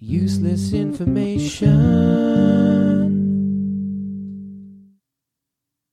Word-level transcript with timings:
Useless 0.00 0.72
information. 0.72 1.70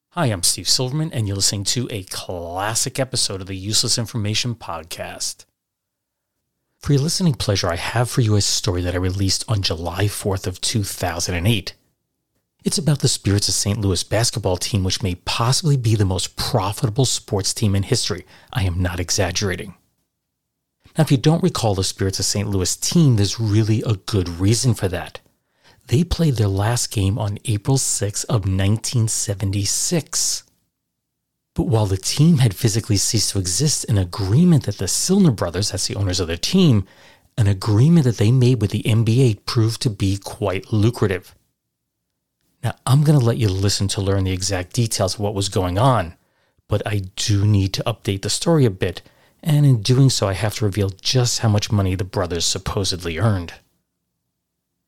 Hi, 0.10 0.26
I'm 0.26 0.44
Steve 0.44 0.68
Silverman, 0.68 1.14
and 1.14 1.28
you're 1.28 1.36
listening 1.36 1.64
to 1.66 1.88
a 1.92 2.04
classic 2.04 3.00
episode 3.00 3.42
of 3.42 3.48
the 3.48 3.56
Useless 3.56 3.98
Information 4.00 4.56
Podcast. 4.56 5.46
For 6.80 6.94
your 6.94 7.04
listening 7.04 7.36
pleasure, 7.36 7.70
I 7.70 7.76
have 7.76 8.10
for 8.10 8.22
you 8.22 8.36
a 8.36 8.42
story 8.42 8.82
that 8.82 8.96
I 8.96 8.98
released 8.98 9.46
on 9.48 9.62
July 9.62 10.06
4th 10.06 10.48
of 10.48 10.60
2008. 10.60 11.76
It's 12.64 12.78
about 12.78 13.00
the 13.00 13.08
Spirits 13.08 13.48
of 13.48 13.54
St. 13.54 13.80
Louis 13.80 14.04
basketball 14.04 14.58
team, 14.58 14.84
which 14.84 15.04
may 15.04 15.16
possibly 15.16 15.78
be 15.78 15.96
the 15.96 16.06
most 16.06 16.36
profitable 16.36 17.06
sports 17.06 17.54
team 17.54 17.76
in 17.76 17.84
history. 17.84 18.26
I 18.52 18.64
am 18.64 18.82
not 18.82 19.00
exaggerating. 19.00 19.76
Now, 20.98 21.04
if 21.04 21.12
you 21.12 21.18
don't 21.18 21.44
recall 21.44 21.76
the 21.76 21.84
Spirits 21.84 22.20
of 22.20 22.26
St. 22.26 22.50
Louis 22.50 22.76
team, 22.76 23.16
there's 23.16 23.40
really 23.40 23.82
a 23.84 23.96
good 23.96 24.28
reason 24.28 24.74
for 24.74 24.88
that. 24.90 25.20
They 25.88 26.04
played 26.04 26.36
their 26.36 26.48
last 26.48 26.92
game 26.92 27.18
on 27.18 27.40
April 27.46 27.78
6 27.78 28.24
of 28.26 28.46
1976. 28.46 30.44
But 31.54 31.68
while 31.68 31.86
the 31.86 31.98
team 31.98 32.38
had 32.38 32.56
physically 32.56 32.98
ceased 32.98 33.32
to 33.32 33.40
exist, 33.40 33.86
an 33.90 33.98
agreement 33.98 34.66
that 34.66 34.78
the 34.78 34.86
Silna 34.86 35.36
brothers, 35.36 35.72
that's 35.72 35.88
the 35.88 35.96
owners 35.96 36.20
of 36.20 36.28
the 36.28 36.38
team, 36.38 36.86
an 37.38 37.48
agreement 37.48 38.06
that 38.06 38.18
they 38.18 38.32
made 38.32 38.62
with 38.62 38.72
the 38.72 38.84
NBA 38.84 39.46
proved 39.46 39.82
to 39.82 39.90
be 39.90 40.18
quite 40.18 40.72
lucrative. 40.72 41.36
Now, 42.64 42.76
I'm 42.86 43.04
going 43.04 43.20
to 43.20 43.26
let 43.26 43.38
you 43.38 43.50
listen 43.50 43.88
to 43.90 44.02
learn 44.02 44.26
the 44.26 44.32
exact 44.32 44.74
details 44.74 45.16
of 45.16 45.20
what 45.20 45.34
was 45.34 45.50
going 45.50 45.78
on, 45.78 46.16
but 46.68 46.82
I 46.86 47.02
do 47.16 47.46
need 47.46 47.74
to 47.74 47.84
update 47.84 48.22
the 48.22 48.30
story 48.30 48.66
a 48.66 48.70
bit 48.70 49.02
and 49.44 49.66
in 49.66 49.82
doing 49.82 50.10
so, 50.10 50.28
I 50.28 50.34
have 50.34 50.56
to 50.56 50.66
reveal 50.66 50.90
just 51.02 51.40
how 51.40 51.50
much 51.50 51.72
money 51.72 51.96
the 51.96 52.04
brothers 52.04 52.46
supposedly 52.46 53.18
earned. 53.18 53.54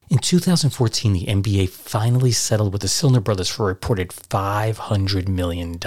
In 0.10 0.20
2014, 0.20 1.14
the 1.14 1.26
NBA 1.26 1.70
finally 1.70 2.32
settled 2.32 2.72
with 2.72 2.82
the 2.82 2.88
Silna 2.88 3.24
brothers 3.24 3.50
for 3.50 3.64
a 3.64 3.68
reported 3.68 4.10
$500 4.10 5.28
million. 5.28 5.80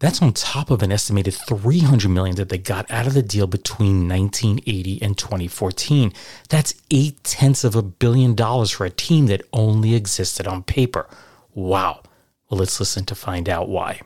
That's 0.00 0.22
on 0.22 0.32
top 0.32 0.70
of 0.70 0.82
an 0.82 0.90
estimated 0.90 1.34
300 1.34 2.08
million 2.08 2.36
that 2.36 2.48
they 2.48 2.58
got 2.58 2.90
out 2.90 3.06
of 3.06 3.12
the 3.12 3.22
deal 3.22 3.46
between 3.46 4.08
1980 4.08 5.02
and 5.02 5.16
2014. 5.16 6.12
That's 6.48 6.74
eight 6.90 7.22
tenths 7.22 7.64
of 7.64 7.76
a 7.76 7.82
billion 7.82 8.34
dollars 8.34 8.70
for 8.70 8.86
a 8.86 8.90
team 8.90 9.26
that 9.26 9.42
only 9.52 9.94
existed 9.94 10.48
on 10.48 10.62
paper. 10.62 11.06
Wow. 11.54 12.02
Well, 12.48 12.58
let's 12.58 12.80
listen 12.80 13.04
to 13.04 13.14
find 13.14 13.48
out 13.48 13.68
why. 13.68 14.00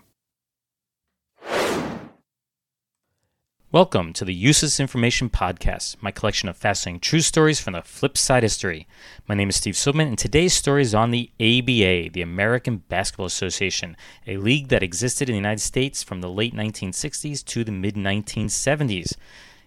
Welcome 3.74 4.12
to 4.12 4.24
the 4.24 4.32
Useless 4.32 4.78
Information 4.78 5.28
Podcast, 5.28 5.96
my 6.00 6.12
collection 6.12 6.48
of 6.48 6.56
fascinating 6.56 7.00
true 7.00 7.18
stories 7.18 7.58
from 7.58 7.72
the 7.72 7.82
flip 7.82 8.16
side 8.16 8.44
history. 8.44 8.86
My 9.26 9.34
name 9.34 9.48
is 9.48 9.56
Steve 9.56 9.76
Silverman, 9.76 10.06
and 10.06 10.16
today's 10.16 10.52
story 10.52 10.82
is 10.82 10.94
on 10.94 11.10
the 11.10 11.28
ABA, 11.40 12.10
the 12.12 12.22
American 12.22 12.84
Basketball 12.88 13.26
Association, 13.26 13.96
a 14.28 14.36
league 14.36 14.68
that 14.68 14.84
existed 14.84 15.28
in 15.28 15.32
the 15.32 15.38
United 15.38 15.60
States 15.60 16.04
from 16.04 16.20
the 16.20 16.30
late 16.30 16.54
1960s 16.54 17.44
to 17.46 17.64
the 17.64 17.72
mid 17.72 17.96
1970s. 17.96 19.14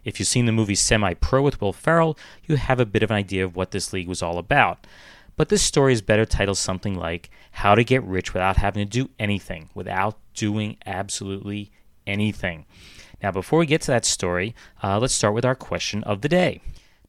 If 0.05 0.19
you've 0.21 0.27
seen 0.29 0.45
the 0.45 0.53
movie 0.53 0.75
Semi 0.75 1.13
Pro 1.15 1.41
with 1.41 1.59
Will 1.59 1.73
Ferrell, 1.73 2.17
you 2.45 2.55
have 2.55 2.79
a 2.79 2.85
bit 2.85 3.03
of 3.03 3.11
an 3.11 3.17
idea 3.17 3.43
of 3.43 3.57
what 3.57 3.71
this 3.71 3.91
league 3.91 4.07
was 4.07 4.23
all 4.23 4.37
about. 4.37 4.87
But 5.35 5.49
this 5.49 5.63
story 5.63 5.91
is 5.91 6.01
better 6.01 6.25
titled 6.25 6.59
something 6.59 6.95
like 6.95 7.29
How 7.51 7.75
to 7.75 7.83
Get 7.83 8.05
Rich 8.05 8.33
Without 8.33 8.55
Having 8.55 8.87
to 8.87 8.89
Do 8.89 9.09
Anything, 9.19 9.69
without 9.75 10.17
doing 10.33 10.77
absolutely 10.85 11.71
anything. 12.05 12.65
Now, 13.21 13.31
before 13.31 13.59
we 13.59 13.65
get 13.65 13.81
to 13.81 13.91
that 13.91 14.05
story, 14.05 14.55
uh, 14.83 14.99
let's 14.99 15.13
start 15.13 15.33
with 15.33 15.45
our 15.45 15.55
question 15.55 16.03
of 16.03 16.21
the 16.21 16.29
day. 16.29 16.61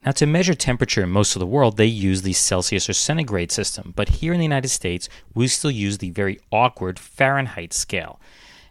Now, 0.05 0.13
to 0.13 0.27
measure 0.27 0.55
temperature 0.55 1.03
in 1.03 1.11
most 1.11 1.35
of 1.35 1.41
the 1.41 1.47
world, 1.47 1.77
they 1.77 1.87
use 1.87 2.23
the 2.23 2.33
Celsius 2.33 2.89
or 2.89 2.93
centigrade 2.93 3.51
system, 3.51 3.93
but 3.97 4.09
here 4.09 4.33
in 4.33 4.39
the 4.39 4.45
United 4.45 4.69
States, 4.69 5.09
we 5.35 5.49
still 5.49 5.71
use 5.71 5.99
the 5.99 6.11
very 6.11 6.39
awkward 6.53 6.99
Fahrenheit 6.99 7.73
scale. 7.73 8.21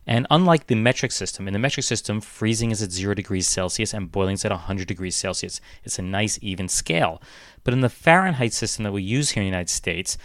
And 0.07 0.25
unlike 0.31 0.67
the 0.67 0.75
metric 0.75 1.11
system, 1.11 1.47
in 1.47 1.53
the 1.53 1.59
metric 1.59 1.83
system, 1.83 2.21
freezing 2.21 2.71
is 2.71 2.81
at 2.81 2.93
0 2.93 3.13
degrees 3.13 3.45
Celsius 3.45 3.93
and 3.93 4.09
boiling 4.09 4.35
is 4.35 4.45
at 4.45 4.51
100 4.51 4.87
degrees 4.87 5.17
Celsius. 5.17 5.59
It's 5.83 5.99
a 5.99 6.01
nice 6.01 6.39
even 6.41 6.69
scale. 6.69 7.21
But 7.65 7.73
in 7.73 7.81
the 7.81 7.89
Fahrenheit 7.89 8.53
system 8.53 8.83
that 8.85 8.93
we 8.93 9.03
use 9.03 9.31
here 9.31 9.41
in 9.43 9.45
the 9.45 9.51
United 9.51 9.69
States, 9.69 10.17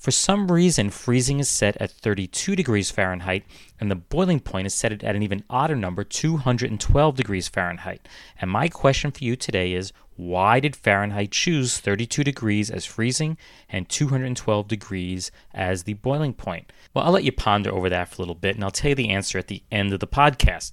for 0.00 0.12
some 0.12 0.50
reason, 0.50 0.88
freezing 0.88 1.40
is 1.40 1.50
set 1.50 1.76
at 1.76 1.90
32 1.90 2.56
degrees 2.56 2.90
Fahrenheit, 2.90 3.44
and 3.78 3.90
the 3.90 3.96
boiling 3.96 4.40
point 4.40 4.66
is 4.66 4.72
set 4.72 4.92
at 4.92 5.14
an 5.14 5.22
even 5.22 5.44
odder 5.50 5.76
number, 5.76 6.04
212 6.04 7.14
degrees 7.14 7.48
Fahrenheit. 7.48 8.08
And 8.40 8.50
my 8.50 8.68
question 8.68 9.10
for 9.10 9.22
you 9.22 9.36
today 9.36 9.74
is 9.74 9.92
why 10.16 10.58
did 10.58 10.74
Fahrenheit 10.74 11.32
choose 11.32 11.78
32 11.78 12.24
degrees 12.24 12.70
as 12.70 12.86
freezing 12.86 13.36
and 13.68 13.90
212 13.90 14.68
degrees 14.68 15.30
as 15.52 15.82
the 15.82 15.92
boiling 15.92 16.32
point? 16.32 16.72
Well, 16.94 17.04
I'll 17.04 17.12
let 17.12 17.24
you 17.24 17.32
ponder 17.32 17.70
over 17.70 17.90
that 17.90 18.08
for 18.08 18.16
a 18.16 18.20
little 18.20 18.34
bit, 18.34 18.54
and 18.54 18.64
I'll 18.64 18.70
tell 18.70 18.90
you 18.90 18.94
the 18.94 19.10
answer 19.10 19.36
at 19.36 19.48
the 19.48 19.62
end 19.70 19.92
of 19.92 20.00
the 20.00 20.06
podcast. 20.06 20.72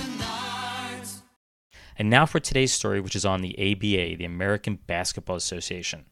And 1.97 2.09
now 2.09 2.25
for 2.25 2.39
today's 2.39 2.73
story, 2.73 2.99
which 2.99 3.15
is 3.15 3.25
on 3.25 3.41
the 3.41 3.55
ABA, 3.57 4.17
the 4.17 4.25
American 4.25 4.79
Basketball 4.87 5.35
Association. 5.35 6.05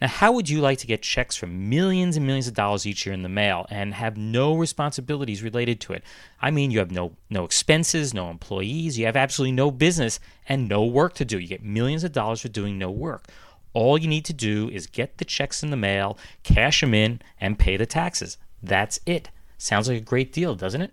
Now, 0.00 0.08
how 0.08 0.32
would 0.32 0.48
you 0.48 0.60
like 0.60 0.78
to 0.78 0.86
get 0.86 1.02
checks 1.02 1.36
for 1.36 1.46
millions 1.46 2.16
and 2.16 2.26
millions 2.26 2.48
of 2.48 2.54
dollars 2.54 2.86
each 2.86 3.06
year 3.06 3.12
in 3.12 3.22
the 3.22 3.28
mail 3.28 3.66
and 3.70 3.94
have 3.94 4.16
no 4.16 4.56
responsibilities 4.56 5.42
related 5.42 5.80
to 5.82 5.92
it? 5.92 6.02
I 6.40 6.50
mean, 6.50 6.70
you 6.70 6.78
have 6.80 6.90
no 6.90 7.16
no 7.30 7.44
expenses, 7.44 8.12
no 8.12 8.30
employees, 8.30 8.98
you 8.98 9.06
have 9.06 9.16
absolutely 9.16 9.52
no 9.52 9.70
business 9.70 10.20
and 10.48 10.68
no 10.68 10.84
work 10.84 11.14
to 11.14 11.24
do. 11.24 11.38
You 11.38 11.46
get 11.48 11.62
millions 11.62 12.04
of 12.04 12.12
dollars 12.12 12.40
for 12.40 12.48
doing 12.48 12.78
no 12.78 12.90
work. 12.90 13.28
All 13.72 13.98
you 13.98 14.08
need 14.08 14.24
to 14.26 14.32
do 14.32 14.68
is 14.70 14.86
get 14.86 15.18
the 15.18 15.24
checks 15.24 15.62
in 15.62 15.70
the 15.70 15.76
mail, 15.76 16.16
cash 16.42 16.80
them 16.80 16.94
in, 16.94 17.20
and 17.40 17.58
pay 17.58 17.76
the 17.76 17.86
taxes. 17.86 18.38
That's 18.62 19.00
it. 19.04 19.30
Sounds 19.58 19.88
like 19.88 19.98
a 19.98 20.04
great 20.04 20.32
deal, 20.32 20.54
doesn't 20.54 20.82
it? 20.82 20.92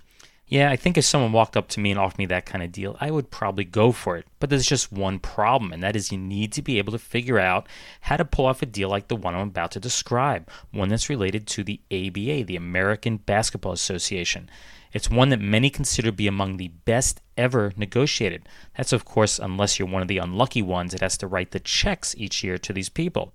Yeah, 0.52 0.70
I 0.70 0.76
think 0.76 0.98
if 0.98 1.06
someone 1.06 1.32
walked 1.32 1.56
up 1.56 1.70
to 1.70 1.80
me 1.80 1.92
and 1.92 2.00
offered 2.00 2.18
me 2.18 2.26
that 2.26 2.46
kind 2.46 2.62
of 2.62 2.74
deal, 2.74 2.98
I 3.00 3.10
would 3.10 3.32
probably 3.32 3.64
go 3.64 3.94
for 3.94 4.18
it. 4.18 4.28
But 4.42 4.50
there's 4.50 4.68
just 4.68 4.92
one 4.92 5.18
problem, 5.18 5.72
and 5.72 5.82
that 5.82 5.96
is 5.96 6.12
you 6.12 6.18
need 6.18 6.52
to 6.52 6.62
be 6.62 6.78
able 6.78 6.92
to 6.92 7.00
figure 7.00 7.40
out 7.40 7.68
how 8.02 8.18
to 8.18 8.26
pull 8.26 8.48
off 8.48 8.62
a 8.62 8.66
deal 8.66 8.90
like 8.90 9.08
the 9.08 9.16
one 9.16 9.34
I'm 9.34 9.48
about 9.48 9.72
to 9.72 9.80
describe, 9.80 10.50
one 10.72 10.90
that's 10.90 11.10
related 11.10 11.48
to 11.48 11.64
the 11.64 11.80
ABA, 11.90 12.44
the 12.44 12.58
American 12.58 13.16
Basketball 13.16 13.72
Association. 13.72 14.50
It's 14.92 15.10
one 15.10 15.30
that 15.30 15.40
many 15.40 15.70
consider 15.70 16.10
to 16.10 16.12
be 16.12 16.28
among 16.28 16.58
the 16.58 16.68
best 16.84 17.22
ever 17.38 17.72
negotiated. 17.78 18.50
That's, 18.76 18.92
of 18.92 19.06
course, 19.06 19.40
unless 19.40 19.80
you're 19.80 19.88
one 19.88 20.02
of 20.02 20.10
the 20.10 20.18
unlucky 20.18 20.62
ones 20.62 20.92
that 20.92 21.00
has 21.00 21.18
to 21.20 21.28
write 21.28 21.52
the 21.52 21.62
checks 21.62 22.14
each 22.18 22.44
year 22.44 22.58
to 22.58 22.74
these 22.74 22.90
people. 22.90 23.34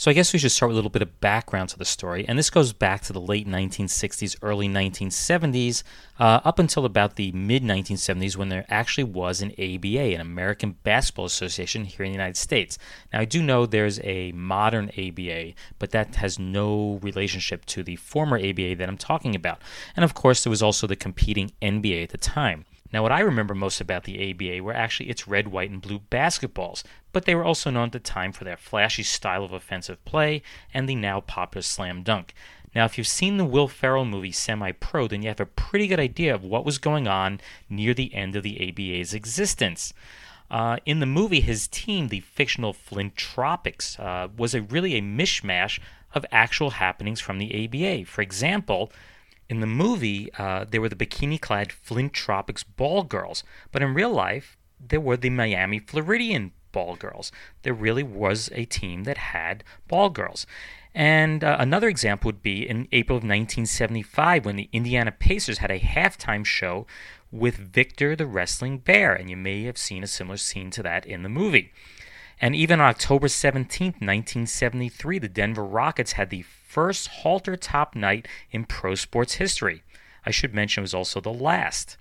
So 0.00 0.10
I 0.10 0.14
guess 0.14 0.32
we 0.32 0.38
should 0.38 0.50
start 0.50 0.70
with 0.70 0.76
a 0.76 0.78
little 0.78 0.88
bit 0.88 1.02
of 1.02 1.20
background 1.20 1.68
to 1.68 1.78
the 1.78 1.84
story, 1.84 2.24
and 2.26 2.38
this 2.38 2.48
goes 2.48 2.72
back 2.72 3.02
to 3.02 3.12
the 3.12 3.20
late 3.20 3.46
1960s, 3.46 4.34
early 4.40 4.66
1970s, 4.66 5.82
uh, 6.18 6.40
up 6.42 6.58
until 6.58 6.86
about 6.86 7.16
the 7.16 7.32
mid 7.32 7.62
1970s 7.62 8.34
when 8.34 8.48
there 8.48 8.64
actually 8.70 9.04
was 9.04 9.42
an 9.42 9.50
ABA, 9.58 10.14
an 10.14 10.22
American 10.22 10.78
Basketball 10.84 11.26
Association 11.26 11.84
here 11.84 12.06
in 12.06 12.12
the 12.12 12.16
United 12.16 12.38
States. 12.38 12.78
Now 13.12 13.20
I 13.20 13.26
do 13.26 13.42
know 13.42 13.66
there's 13.66 14.00
a 14.02 14.32
modern 14.32 14.90
ABA, 14.96 15.52
but 15.78 15.90
that 15.90 16.14
has 16.14 16.38
no 16.38 16.98
relationship 17.02 17.66
to 17.66 17.82
the 17.82 17.96
former 17.96 18.38
ABA 18.38 18.76
that 18.76 18.88
I'm 18.88 18.96
talking 18.96 19.34
about. 19.34 19.60
And 19.96 20.02
of 20.02 20.14
course, 20.14 20.42
there 20.42 20.50
was 20.50 20.62
also 20.62 20.86
the 20.86 20.96
competing 20.96 21.52
NBA 21.60 22.04
at 22.04 22.08
the 22.08 22.16
time. 22.16 22.64
Now, 22.92 23.02
what 23.02 23.12
I 23.12 23.20
remember 23.20 23.54
most 23.54 23.80
about 23.80 24.04
the 24.04 24.30
ABA 24.30 24.64
were 24.64 24.72
actually 24.72 25.10
its 25.10 25.28
red, 25.28 25.48
white, 25.48 25.70
and 25.70 25.80
blue 25.80 26.00
basketballs, 26.10 26.82
but 27.12 27.24
they 27.24 27.34
were 27.34 27.44
also 27.44 27.70
known 27.70 27.86
at 27.86 27.92
the 27.92 28.00
time 28.00 28.32
for 28.32 28.44
their 28.44 28.56
flashy 28.56 29.02
style 29.02 29.44
of 29.44 29.52
offensive 29.52 30.04
play 30.04 30.42
and 30.72 30.88
the 30.88 30.94
now 30.94 31.20
popular 31.20 31.62
slam 31.62 32.02
dunk. 32.02 32.34
Now, 32.74 32.84
if 32.84 32.96
you've 32.96 33.06
seen 33.06 33.36
the 33.36 33.44
Will 33.44 33.66
Ferrell 33.66 34.04
movie 34.04 34.32
Semi 34.32 34.72
Pro, 34.72 35.08
then 35.08 35.22
you 35.22 35.28
have 35.28 35.40
a 35.40 35.46
pretty 35.46 35.88
good 35.88 35.98
idea 35.98 36.34
of 36.34 36.44
what 36.44 36.64
was 36.64 36.78
going 36.78 37.08
on 37.08 37.40
near 37.68 37.94
the 37.94 38.14
end 38.14 38.36
of 38.36 38.44
the 38.44 38.68
ABA's 38.68 39.12
existence. 39.12 39.92
Uh, 40.50 40.76
in 40.84 41.00
the 41.00 41.06
movie, 41.06 41.40
his 41.40 41.68
team, 41.68 42.08
the 42.08 42.20
fictional 42.20 42.72
Flint 42.72 43.16
Tropics, 43.16 43.98
uh, 43.98 44.28
was 44.36 44.54
a 44.54 44.62
really 44.62 44.96
a 44.96 45.02
mishmash 45.02 45.80
of 46.14 46.26
actual 46.30 46.70
happenings 46.70 47.20
from 47.20 47.38
the 47.38 47.64
ABA. 47.64 48.04
For 48.06 48.22
example, 48.22 48.92
in 49.48 49.60
the 49.60 49.66
movie, 49.66 50.32
uh, 50.38 50.64
they 50.68 50.78
were 50.78 50.88
the 50.88 50.96
bikini 50.96 51.40
clad 51.40 51.72
Flint 51.72 52.12
Tropics 52.12 52.62
ball 52.62 53.02
girls, 53.02 53.42
but 53.72 53.82
in 53.82 53.94
real 53.94 54.10
life, 54.10 54.56
there 54.80 55.00
were 55.00 55.16
the 55.16 55.30
Miami 55.30 55.78
Floridian 55.78 56.52
ball 56.72 56.96
girls. 56.96 57.32
There 57.62 57.74
really 57.74 58.02
was 58.02 58.50
a 58.52 58.64
team 58.64 59.04
that 59.04 59.18
had 59.18 59.64
ball 59.88 60.10
girls. 60.10 60.46
And 60.94 61.44
uh, 61.44 61.56
another 61.58 61.88
example 61.88 62.28
would 62.28 62.42
be 62.42 62.68
in 62.68 62.88
April 62.92 63.16
of 63.16 63.22
1975 63.22 64.44
when 64.44 64.56
the 64.56 64.68
Indiana 64.72 65.12
Pacers 65.12 65.58
had 65.58 65.70
a 65.70 65.78
halftime 65.78 66.44
show 66.44 66.86
with 67.30 67.56
Victor 67.56 68.16
the 68.16 68.26
Wrestling 68.26 68.78
Bear, 68.78 69.14
and 69.14 69.30
you 69.30 69.36
may 69.36 69.62
have 69.64 69.78
seen 69.78 70.02
a 70.02 70.08
similar 70.08 70.36
scene 70.36 70.70
to 70.72 70.82
that 70.82 71.06
in 71.06 71.22
the 71.22 71.28
movie. 71.28 71.72
And 72.40 72.56
even 72.56 72.80
on 72.80 72.88
October 72.88 73.28
17, 73.28 73.86
1973, 73.86 75.18
the 75.18 75.28
Denver 75.28 75.64
Rockets 75.64 76.12
had 76.12 76.30
the 76.30 76.42
first 76.42 77.08
halter 77.08 77.56
top 77.56 77.94
night 77.94 78.26
in 78.50 78.64
pro 78.64 78.94
sports 78.94 79.34
history. 79.34 79.82
I 80.24 80.30
should 80.30 80.54
mention 80.54 80.80
it 80.80 80.84
was 80.84 80.94
also 80.94 81.20
the 81.20 81.32
last. 81.32 81.96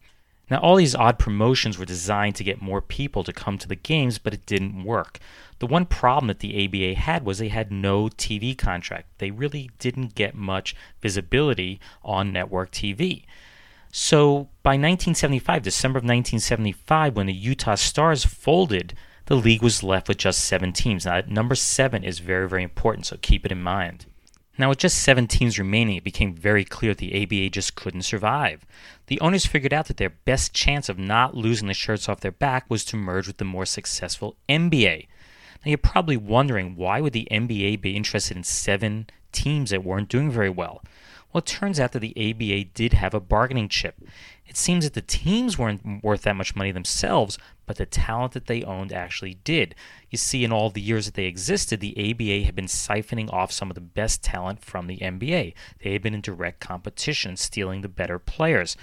Now, 0.49 0.59
all 0.59 0.75
these 0.75 0.95
odd 0.95 1.19
promotions 1.19 1.77
were 1.77 1.85
designed 1.85 2.35
to 2.35 2.43
get 2.43 2.61
more 2.61 2.81
people 2.81 3.23
to 3.23 3.33
come 3.33 3.57
to 3.59 3.67
the 3.67 3.75
games, 3.75 4.17
but 4.17 4.33
it 4.33 4.45
didn't 4.45 4.83
work. 4.83 5.19
The 5.59 5.67
one 5.67 5.85
problem 5.85 6.27
that 6.27 6.39
the 6.39 6.65
ABA 6.65 6.99
had 6.99 7.25
was 7.25 7.37
they 7.37 7.49
had 7.49 7.71
no 7.71 8.05
TV 8.05 8.57
contract. 8.57 9.19
They 9.19 9.29
really 9.29 9.69
didn't 9.77 10.15
get 10.15 10.33
much 10.33 10.75
visibility 11.01 11.79
on 12.03 12.31
network 12.31 12.71
TV. 12.71 13.25
So 13.91 14.49
by 14.63 14.71
1975, 14.71 15.63
December 15.63 15.97
of 15.97 16.03
1975, 16.03 17.15
when 17.15 17.25
the 17.25 17.33
Utah 17.33 17.75
Stars 17.75 18.23
folded, 18.23 18.93
the 19.25 19.35
league 19.35 19.61
was 19.61 19.83
left 19.83 20.07
with 20.07 20.17
just 20.17 20.45
seven 20.45 20.73
teams. 20.73 21.05
Now, 21.05 21.21
number 21.27 21.55
seven 21.55 22.03
is 22.03 22.19
very, 22.19 22.47
very 22.47 22.63
important, 22.63 23.05
so 23.05 23.17
keep 23.21 23.45
it 23.45 23.51
in 23.51 23.61
mind. 23.61 24.05
Now, 24.59 24.67
with 24.67 24.77
just 24.79 25.01
seven 25.01 25.25
teams 25.25 25.57
remaining, 25.57 25.95
it 25.95 26.03
became 26.03 26.33
very 26.33 26.65
clear 26.65 26.93
the 26.93 27.23
ABA 27.23 27.49
just 27.49 27.75
couldn't 27.75 28.01
survive. 28.01 28.65
The 29.07 29.19
owners 29.21 29.45
figured 29.45 29.71
out 29.71 29.87
that 29.87 29.95
their 29.95 30.09
best 30.09 30.53
chance 30.53 30.89
of 30.89 30.99
not 30.99 31.33
losing 31.33 31.69
the 31.69 31.73
shirts 31.73 32.09
off 32.09 32.19
their 32.19 32.33
back 32.33 32.65
was 32.69 32.83
to 32.85 32.97
merge 32.97 33.25
with 33.25 33.37
the 33.37 33.45
more 33.45 33.65
successful 33.65 34.35
NBA. 34.49 35.07
Now, 35.65 35.69
you're 35.69 35.77
probably 35.77 36.17
wondering 36.17 36.75
why 36.75 36.99
would 36.99 37.13
the 37.13 37.29
NBA 37.31 37.79
be 37.79 37.95
interested 37.95 38.35
in 38.35 38.43
seven 38.43 39.07
teams 39.31 39.69
that 39.69 39.85
weren't 39.85 40.09
doing 40.09 40.29
very 40.29 40.49
well? 40.49 40.83
Well, 41.31 41.39
it 41.39 41.45
turns 41.45 41.79
out 41.79 41.91
that 41.91 41.99
the 41.99 42.15
ABA 42.17 42.71
did 42.73 42.93
have 42.93 43.13
a 43.13 43.19
bargaining 43.19 43.69
chip. 43.69 43.95
It 44.47 44.57
seems 44.57 44.83
that 44.83 44.95
the 44.95 45.01
teams 45.01 45.59
weren't 45.59 46.03
worth 46.03 46.23
that 46.23 46.35
much 46.35 46.55
money 46.55 46.71
themselves, 46.71 47.37
but 47.67 47.77
the 47.77 47.85
talent 47.85 48.33
that 48.33 48.47
they 48.47 48.63
owned 48.63 48.91
actually 48.91 49.35
did. 49.43 49.75
You 50.09 50.17
see, 50.17 50.43
in 50.43 50.51
all 50.51 50.71
the 50.71 50.81
years 50.81 51.05
that 51.05 51.13
they 51.13 51.25
existed, 51.25 51.81
the 51.81 51.95
ABA 51.97 52.45
had 52.45 52.55
been 52.55 52.65
siphoning 52.65 53.31
off 53.31 53.51
some 53.51 53.69
of 53.69 53.75
the 53.75 53.81
best 53.81 54.23
talent 54.23 54.65
from 54.65 54.87
the 54.87 54.97
NBA. 54.97 55.53
They 55.83 55.93
had 55.93 56.01
been 56.01 56.15
in 56.15 56.21
direct 56.21 56.61
competition, 56.61 57.37
stealing 57.37 57.81
the 57.81 57.89
better 57.89 58.17
players. 58.17 58.75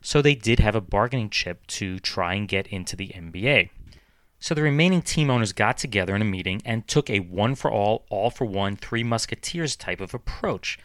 So 0.00 0.20
they 0.20 0.34
did 0.34 0.58
have 0.58 0.74
a 0.74 0.80
bargaining 0.80 1.30
chip 1.30 1.64
to 1.68 2.00
try 2.00 2.34
and 2.34 2.48
get 2.48 2.66
into 2.66 2.96
the 2.96 3.12
NBA. 3.14 3.70
So 4.40 4.52
the 4.52 4.62
remaining 4.62 5.00
team 5.00 5.30
owners 5.30 5.52
got 5.52 5.78
together 5.78 6.16
in 6.16 6.22
a 6.22 6.26
meeting 6.26 6.60
and 6.64 6.88
took 6.88 7.08
a 7.08 7.20
one 7.20 7.54
for 7.54 7.70
all, 7.70 8.04
all 8.10 8.30
for 8.30 8.44
one, 8.44 8.74
three 8.74 9.04
musketeers 9.04 9.76
type 9.76 10.00
of 10.00 10.12
approach 10.12 10.76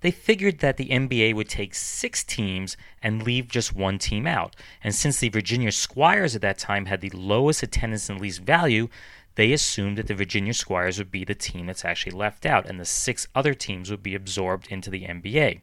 they 0.00 0.10
figured 0.10 0.58
that 0.58 0.76
the 0.76 0.88
NBA 0.88 1.34
would 1.34 1.48
take 1.48 1.74
six 1.74 2.22
teams 2.22 2.76
and 3.02 3.22
leave 3.22 3.48
just 3.48 3.74
one 3.74 3.98
team 3.98 4.26
out. 4.26 4.54
And 4.82 4.94
since 4.94 5.18
the 5.18 5.28
Virginia 5.28 5.72
Squires 5.72 6.36
at 6.36 6.42
that 6.42 6.58
time 6.58 6.86
had 6.86 7.00
the 7.00 7.10
lowest 7.10 7.62
attendance 7.62 8.08
and 8.08 8.20
least 8.20 8.42
value, 8.42 8.88
they 9.34 9.52
assumed 9.52 9.98
that 9.98 10.08
the 10.08 10.14
Virginia 10.14 10.52
Squires 10.52 10.98
would 10.98 11.10
be 11.10 11.24
the 11.24 11.34
team 11.34 11.66
that's 11.66 11.84
actually 11.84 12.12
left 12.12 12.44
out, 12.44 12.68
and 12.68 12.80
the 12.80 12.84
six 12.84 13.28
other 13.34 13.54
teams 13.54 13.90
would 13.90 14.02
be 14.02 14.14
absorbed 14.14 14.66
into 14.68 14.90
the 14.90 15.04
NBA. 15.04 15.60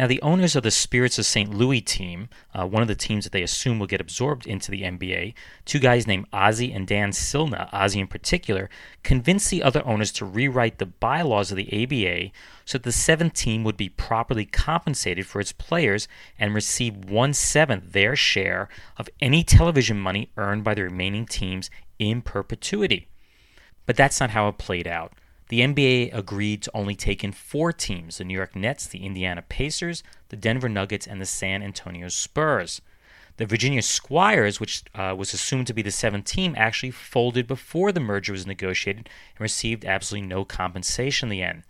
Now, 0.00 0.06
the 0.06 0.22
owners 0.22 0.56
of 0.56 0.62
the 0.62 0.70
Spirits 0.70 1.18
of 1.18 1.26
St. 1.26 1.52
Louis 1.52 1.82
team, 1.82 2.30
uh, 2.54 2.66
one 2.66 2.80
of 2.80 2.88
the 2.88 2.94
teams 2.94 3.24
that 3.24 3.32
they 3.32 3.42
assume 3.42 3.78
will 3.78 3.86
get 3.86 4.00
absorbed 4.00 4.46
into 4.46 4.70
the 4.70 4.80
NBA, 4.80 5.34
two 5.66 5.78
guys 5.78 6.06
named 6.06 6.24
Ozzie 6.32 6.72
and 6.72 6.86
Dan 6.86 7.10
Silna, 7.10 7.68
Ozzie 7.70 8.00
in 8.00 8.06
particular, 8.06 8.70
convinced 9.02 9.50
the 9.50 9.62
other 9.62 9.86
owners 9.86 10.10
to 10.12 10.24
rewrite 10.24 10.78
the 10.78 10.86
bylaws 10.86 11.50
of 11.50 11.58
the 11.58 11.84
ABA 11.84 12.32
so 12.64 12.78
that 12.78 12.84
the 12.84 12.92
seventh 12.92 13.34
team 13.34 13.62
would 13.62 13.76
be 13.76 13.90
properly 13.90 14.46
compensated 14.46 15.26
for 15.26 15.38
its 15.38 15.52
players 15.52 16.08
and 16.38 16.54
receive 16.54 17.10
one 17.10 17.34
seventh 17.34 17.92
their 17.92 18.16
share 18.16 18.70
of 18.96 19.10
any 19.20 19.44
television 19.44 20.00
money 20.00 20.30
earned 20.38 20.64
by 20.64 20.72
the 20.72 20.82
remaining 20.82 21.26
teams 21.26 21.68
in 21.98 22.22
perpetuity. 22.22 23.06
But 23.84 23.96
that's 23.96 24.18
not 24.18 24.30
how 24.30 24.48
it 24.48 24.56
played 24.56 24.86
out 24.86 25.12
the 25.50 25.62
NBA 25.62 26.16
agreed 26.16 26.62
to 26.62 26.70
only 26.74 26.94
take 26.94 27.24
in 27.24 27.32
four 27.32 27.72
teams 27.72 28.18
the 28.18 28.24
New 28.24 28.34
York 28.34 28.54
Nets, 28.54 28.86
the 28.86 29.04
Indiana 29.04 29.42
Pacers, 29.42 30.04
the 30.28 30.36
Denver 30.36 30.68
Nuggets, 30.68 31.08
and 31.08 31.20
the 31.20 31.26
San 31.26 31.60
Antonio 31.60 32.06
Spurs. 32.06 32.80
The 33.36 33.46
Virginia 33.46 33.82
Squires, 33.82 34.60
which 34.60 34.84
uh, 34.94 35.12
was 35.18 35.34
assumed 35.34 35.66
to 35.66 35.74
be 35.74 35.82
the 35.82 35.90
seventh 35.90 36.26
team, 36.26 36.54
actually 36.56 36.92
folded 36.92 37.48
before 37.48 37.90
the 37.90 37.98
merger 37.98 38.30
was 38.30 38.46
negotiated 38.46 39.08
and 39.34 39.40
received 39.40 39.84
absolutely 39.84 40.28
no 40.28 40.44
compensation 40.44 41.26
in 41.26 41.30
the 41.30 41.42
end. 41.42 41.64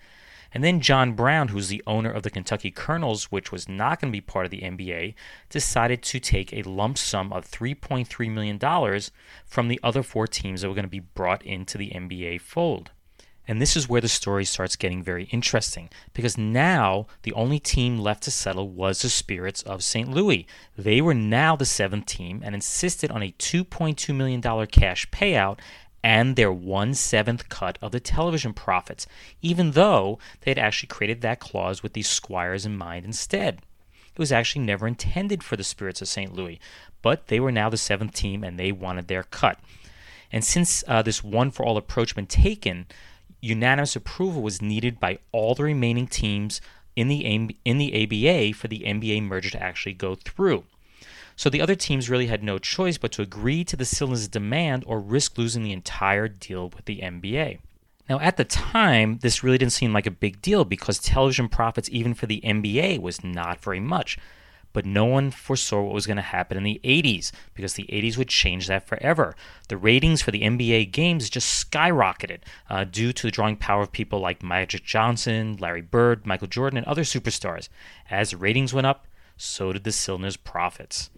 And 0.52 0.62
then 0.62 0.82
John 0.82 1.14
Brown, 1.14 1.48
who's 1.48 1.68
the 1.68 1.82
owner 1.86 2.10
of 2.10 2.22
the 2.22 2.30
Kentucky 2.30 2.70
Colonels, 2.70 3.32
which 3.32 3.50
was 3.50 3.66
not 3.66 3.98
going 3.98 4.12
to 4.12 4.16
be 4.16 4.20
part 4.20 4.44
of 4.44 4.50
the 4.50 4.60
NBA, 4.60 5.14
decided 5.48 6.02
to 6.02 6.20
take 6.20 6.52
a 6.52 6.68
lump 6.68 6.98
sum 6.98 7.32
of 7.32 7.50
$3.3 7.50 8.30
million 8.30 8.58
from 9.46 9.68
the 9.68 9.80
other 9.82 10.02
four 10.02 10.26
teams 10.26 10.60
that 10.60 10.68
were 10.68 10.74
going 10.74 10.84
to 10.84 10.90
be 10.90 11.00
brought 11.00 11.42
into 11.46 11.78
the 11.78 11.92
NBA 11.92 12.42
fold. 12.42 12.90
And 13.50 13.60
this 13.60 13.76
is 13.76 13.88
where 13.88 14.00
the 14.00 14.06
story 14.06 14.44
starts 14.44 14.76
getting 14.76 15.02
very 15.02 15.24
interesting 15.24 15.90
because 16.14 16.38
now 16.38 17.08
the 17.24 17.32
only 17.32 17.58
team 17.58 17.98
left 17.98 18.22
to 18.22 18.30
settle 18.30 18.68
was 18.68 19.02
the 19.02 19.08
Spirits 19.08 19.60
of 19.62 19.82
St. 19.82 20.08
Louis. 20.08 20.46
They 20.78 21.00
were 21.00 21.14
now 21.14 21.56
the 21.56 21.64
seventh 21.64 22.06
team 22.06 22.42
and 22.44 22.54
insisted 22.54 23.10
on 23.10 23.24
a 23.24 23.34
$2.2 23.40 24.14
million 24.14 24.40
cash 24.68 25.10
payout 25.10 25.58
and 26.00 26.36
their 26.36 26.52
one 26.52 26.94
seventh 26.94 27.48
cut 27.48 27.76
of 27.82 27.90
the 27.90 27.98
television 27.98 28.52
profits, 28.54 29.08
even 29.42 29.72
though 29.72 30.20
they 30.42 30.52
had 30.52 30.58
actually 30.58 30.86
created 30.86 31.20
that 31.22 31.40
clause 31.40 31.82
with 31.82 31.94
these 31.94 32.08
squires 32.08 32.64
in 32.64 32.78
mind 32.78 33.04
instead. 33.04 33.62
It 34.12 34.18
was 34.20 34.30
actually 34.30 34.64
never 34.64 34.86
intended 34.86 35.42
for 35.42 35.56
the 35.56 35.64
Spirits 35.64 36.00
of 36.00 36.06
St. 36.06 36.32
Louis, 36.32 36.60
but 37.02 37.26
they 37.26 37.40
were 37.40 37.50
now 37.50 37.68
the 37.68 37.76
seventh 37.76 38.14
team 38.14 38.44
and 38.44 38.60
they 38.60 38.70
wanted 38.70 39.08
their 39.08 39.24
cut. 39.24 39.58
And 40.30 40.44
since 40.44 40.84
uh, 40.86 41.02
this 41.02 41.24
one 41.24 41.50
for 41.50 41.66
all 41.66 41.76
approach 41.76 42.10
had 42.10 42.14
been 42.16 42.26
taken, 42.26 42.86
unanimous 43.40 43.96
approval 43.96 44.42
was 44.42 44.62
needed 44.62 45.00
by 45.00 45.18
all 45.32 45.54
the 45.54 45.62
remaining 45.62 46.06
teams 46.06 46.60
in 46.96 47.08
the, 47.08 47.24
in 47.64 47.78
the 47.78 48.02
ABA 48.02 48.54
for 48.56 48.68
the 48.68 48.80
NBA 48.80 49.22
merger 49.22 49.50
to 49.50 49.62
actually 49.62 49.94
go 49.94 50.14
through. 50.14 50.64
So 51.36 51.48
the 51.48 51.62
other 51.62 51.74
teams 51.74 52.10
really 52.10 52.26
had 52.26 52.42
no 52.42 52.58
choice 52.58 52.98
but 52.98 53.12
to 53.12 53.22
agree 53.22 53.64
to 53.64 53.76
the 53.76 53.84
Silna's 53.84 54.28
demand 54.28 54.84
or 54.86 55.00
risk 55.00 55.38
losing 55.38 55.62
the 55.62 55.72
entire 55.72 56.28
deal 56.28 56.68
with 56.68 56.84
the 56.84 56.98
NBA. 56.98 57.60
Now, 58.10 58.18
at 58.18 58.36
the 58.36 58.44
time, 58.44 59.18
this 59.22 59.42
really 59.42 59.56
didn't 59.56 59.72
seem 59.72 59.92
like 59.92 60.06
a 60.06 60.10
big 60.10 60.42
deal 60.42 60.64
because 60.64 60.98
television 60.98 61.48
profits, 61.48 61.88
even 61.90 62.12
for 62.12 62.26
the 62.26 62.40
NBA, 62.44 63.00
was 63.00 63.24
not 63.24 63.62
very 63.62 63.80
much 63.80 64.18
but 64.72 64.86
no 64.86 65.04
one 65.04 65.30
foresaw 65.30 65.82
what 65.82 65.94
was 65.94 66.06
going 66.06 66.16
to 66.16 66.22
happen 66.22 66.56
in 66.56 66.62
the 66.62 66.80
80s 66.84 67.32
because 67.54 67.74
the 67.74 67.88
80s 67.90 68.16
would 68.16 68.28
change 68.28 68.66
that 68.66 68.86
forever. 68.86 69.34
The 69.68 69.76
ratings 69.76 70.22
for 70.22 70.30
the 70.30 70.42
NBA 70.42 70.92
games 70.92 71.30
just 71.30 71.70
skyrocketed 71.70 72.40
uh, 72.68 72.84
due 72.84 73.12
to 73.12 73.26
the 73.26 73.30
drawing 73.30 73.56
power 73.56 73.82
of 73.82 73.92
people 73.92 74.20
like 74.20 74.42
Magic 74.42 74.84
Johnson, 74.84 75.56
Larry 75.58 75.82
Bird, 75.82 76.26
Michael 76.26 76.48
Jordan, 76.48 76.78
and 76.78 76.86
other 76.86 77.02
superstars. 77.02 77.68
As 78.10 78.34
ratings 78.34 78.72
went 78.72 78.86
up, 78.86 79.06
so 79.36 79.72
did 79.72 79.84
the 79.84 79.92
Silna's 79.92 80.36
profits. 80.36 81.10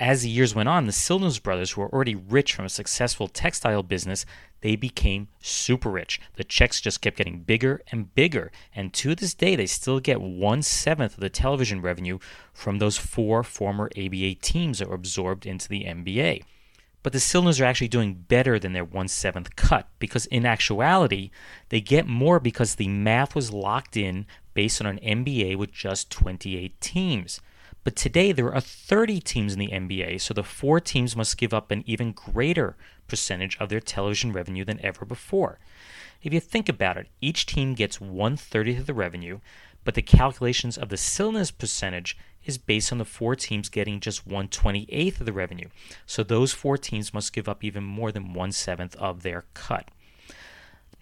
As 0.00 0.22
the 0.22 0.28
years 0.28 0.54
went 0.54 0.68
on, 0.68 0.86
the 0.86 0.92
Silna's 0.92 1.38
brothers, 1.38 1.72
who 1.72 1.80
were 1.80 1.92
already 1.92 2.14
rich 2.14 2.54
from 2.54 2.64
a 2.64 2.70
successful 2.70 3.28
textile 3.28 3.82
business, 3.82 4.26
they 4.60 4.76
became 4.76 5.28
super 5.40 5.88
rich. 5.90 6.20
The 6.34 6.44
checks 6.44 6.80
just 6.80 7.00
kept 7.00 7.16
getting 7.16 7.40
bigger 7.40 7.82
and 7.92 8.12
bigger, 8.14 8.50
and 8.74 8.92
to 8.94 9.14
this 9.14 9.34
day, 9.34 9.54
they 9.54 9.66
still 9.66 10.00
get 10.00 10.20
one 10.20 10.62
seventh 10.62 11.14
of 11.14 11.20
the 11.20 11.30
television 11.30 11.80
revenue 11.80 12.18
from 12.52 12.78
those 12.78 12.98
four 12.98 13.42
former 13.42 13.88
ABA 13.96 14.34
teams 14.36 14.78
that 14.78 14.88
were 14.88 14.94
absorbed 14.94 15.46
into 15.46 15.68
the 15.68 15.84
NBA. 15.84 16.42
But 17.02 17.12
the 17.12 17.20
Silnas 17.20 17.60
are 17.60 17.64
actually 17.64 17.88
doing 17.88 18.14
better 18.14 18.58
than 18.58 18.72
their 18.72 18.84
one 18.84 19.08
seventh 19.08 19.54
cut 19.54 19.88
because, 19.98 20.26
in 20.26 20.44
actuality, 20.44 21.30
they 21.68 21.80
get 21.80 22.06
more 22.08 22.40
because 22.40 22.74
the 22.74 22.88
math 22.88 23.34
was 23.34 23.52
locked 23.52 23.96
in 23.96 24.26
based 24.54 24.80
on 24.80 24.86
an 24.86 24.98
NBA 24.98 25.56
with 25.56 25.70
just 25.70 26.10
28 26.10 26.80
teams. 26.80 27.40
But 27.88 27.96
today 27.96 28.32
there 28.32 28.52
are 28.52 28.60
30 28.60 29.18
teams 29.20 29.54
in 29.54 29.58
the 29.58 29.68
NBA, 29.68 30.20
so 30.20 30.34
the 30.34 30.42
four 30.42 30.78
teams 30.78 31.16
must 31.16 31.38
give 31.38 31.54
up 31.54 31.70
an 31.70 31.84
even 31.86 32.12
greater 32.12 32.76
percentage 33.06 33.56
of 33.56 33.70
their 33.70 33.80
television 33.80 34.30
revenue 34.30 34.62
than 34.62 34.78
ever 34.84 35.06
before. 35.06 35.58
If 36.22 36.34
you 36.34 36.38
think 36.38 36.68
about 36.68 36.98
it, 36.98 37.06
each 37.22 37.46
team 37.46 37.72
gets 37.72 37.98
one 37.98 38.36
thirtieth 38.36 38.80
of 38.80 38.86
the 38.88 38.92
revenue, 38.92 39.40
but 39.84 39.94
the 39.94 40.02
calculations 40.02 40.76
of 40.76 40.90
the 40.90 40.98
Silna's 40.98 41.50
percentage 41.50 42.18
is 42.44 42.58
based 42.58 42.92
on 42.92 42.98
the 42.98 43.06
four 43.06 43.34
teams 43.34 43.70
getting 43.70 44.00
just 44.00 44.26
one 44.26 44.48
twenty 44.48 44.86
eighth 44.90 45.18
of 45.20 45.24
the 45.24 45.32
revenue. 45.32 45.70
So 46.04 46.22
those 46.22 46.52
four 46.52 46.76
teams 46.76 47.14
must 47.14 47.32
give 47.32 47.48
up 47.48 47.64
even 47.64 47.84
more 47.84 48.12
than 48.12 48.34
one 48.34 48.52
seventh 48.52 48.96
of 48.96 49.22
their 49.22 49.46
cut. 49.54 49.88